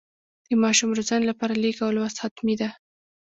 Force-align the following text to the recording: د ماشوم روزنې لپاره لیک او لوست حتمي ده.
د 0.49 0.51
ماشوم 0.63 0.89
روزنې 0.97 1.25
لپاره 1.31 1.53
لیک 1.63 1.77
او 1.85 1.89
لوست 1.95 2.17
حتمي 2.23 2.55
ده. 2.61 2.69